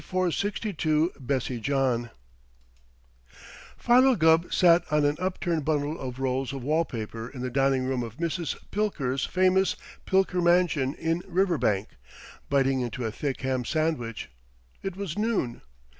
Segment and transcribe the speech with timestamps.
[0.01, 2.09] DIETZ'S 7462 BESSIE JOHN
[3.77, 7.85] Philo Gubb sat on an upturned bundle of rolls of wall paper in the dining
[7.85, 8.55] room of Mrs.
[8.71, 9.75] Pilker's famous
[10.07, 11.89] Pilker mansion, in Riverbank,
[12.49, 14.31] biting into a thick ham sandwich.
[14.81, 15.61] It was noon.